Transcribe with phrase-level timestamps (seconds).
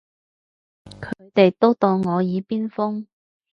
[0.99, 3.05] 佢哋都當我耳邊風